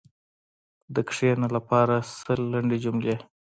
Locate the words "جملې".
2.83-3.15